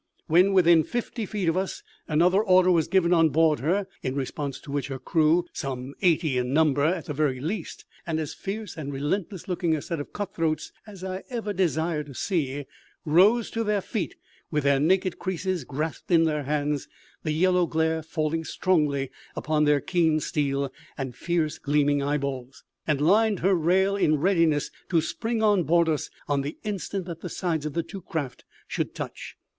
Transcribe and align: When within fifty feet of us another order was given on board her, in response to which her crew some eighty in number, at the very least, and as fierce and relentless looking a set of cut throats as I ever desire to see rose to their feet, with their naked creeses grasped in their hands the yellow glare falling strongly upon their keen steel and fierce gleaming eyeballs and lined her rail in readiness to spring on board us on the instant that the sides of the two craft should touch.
When 0.25 0.53
within 0.53 0.83
fifty 0.83 1.27
feet 1.27 1.47
of 1.47 1.55
us 1.55 1.83
another 2.07 2.41
order 2.43 2.71
was 2.71 2.87
given 2.87 3.13
on 3.13 3.29
board 3.29 3.59
her, 3.59 3.85
in 4.01 4.15
response 4.15 4.59
to 4.61 4.71
which 4.71 4.87
her 4.87 4.97
crew 4.97 5.45
some 5.53 5.93
eighty 6.01 6.39
in 6.39 6.51
number, 6.53 6.83
at 6.83 7.05
the 7.05 7.13
very 7.13 7.39
least, 7.39 7.85
and 8.07 8.19
as 8.19 8.33
fierce 8.33 8.75
and 8.75 8.91
relentless 8.91 9.47
looking 9.47 9.75
a 9.75 9.81
set 9.83 9.99
of 9.99 10.11
cut 10.11 10.33
throats 10.33 10.71
as 10.87 11.03
I 11.03 11.21
ever 11.29 11.53
desire 11.53 12.03
to 12.03 12.15
see 12.15 12.65
rose 13.05 13.51
to 13.51 13.63
their 13.63 13.79
feet, 13.79 14.15
with 14.49 14.63
their 14.63 14.79
naked 14.79 15.19
creeses 15.19 15.65
grasped 15.65 16.09
in 16.09 16.23
their 16.23 16.45
hands 16.45 16.87
the 17.21 17.31
yellow 17.31 17.67
glare 17.67 18.01
falling 18.01 18.43
strongly 18.43 19.11
upon 19.35 19.65
their 19.65 19.81
keen 19.81 20.19
steel 20.19 20.73
and 20.97 21.15
fierce 21.15 21.59
gleaming 21.59 22.01
eyeballs 22.01 22.63
and 22.87 23.01
lined 23.01 23.41
her 23.41 23.53
rail 23.53 23.95
in 23.95 24.17
readiness 24.19 24.71
to 24.89 24.99
spring 24.99 25.43
on 25.43 25.61
board 25.61 25.87
us 25.87 26.09
on 26.27 26.41
the 26.41 26.57
instant 26.63 27.05
that 27.05 27.21
the 27.21 27.29
sides 27.29 27.67
of 27.67 27.73
the 27.73 27.83
two 27.83 28.01
craft 28.01 28.43
should 28.67 28.95
touch. 28.95 29.35